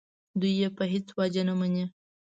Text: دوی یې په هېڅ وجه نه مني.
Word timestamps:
دوی 0.39 0.53
یې 0.61 0.69
په 0.77 0.83
هېڅ 0.91 1.07
وجه 1.19 1.43
نه 1.47 1.53
مني. 1.59 1.85